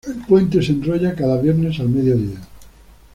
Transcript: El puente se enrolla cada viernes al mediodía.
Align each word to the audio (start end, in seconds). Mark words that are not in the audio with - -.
El 0.07 0.15
puente 0.25 0.63
se 0.63 0.71
enrolla 0.71 1.13
cada 1.13 1.39
viernes 1.39 1.79
al 1.79 1.89
mediodía. 1.89 2.39